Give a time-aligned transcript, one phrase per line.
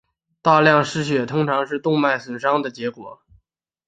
[0.41, 3.21] 大量失血通常是动脉损伤的结果。